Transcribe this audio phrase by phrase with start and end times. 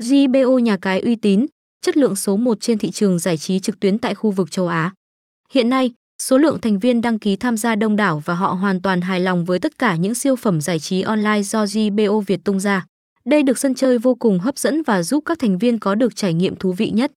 [0.00, 1.46] JBO nhà cái uy tín,
[1.82, 4.68] chất lượng số 1 trên thị trường giải trí trực tuyến tại khu vực châu
[4.68, 4.92] Á.
[5.52, 5.92] Hiện nay,
[6.22, 9.20] số lượng thành viên đăng ký tham gia đông đảo và họ hoàn toàn hài
[9.20, 12.86] lòng với tất cả những siêu phẩm giải trí online do JBO Việt tung ra.
[13.24, 16.16] Đây được sân chơi vô cùng hấp dẫn và giúp các thành viên có được
[16.16, 17.12] trải nghiệm thú vị nhất.